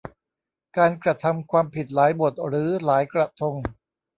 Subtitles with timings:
[0.77, 3.55] การกระทำความผิดหลายบทหรือหลายกระทง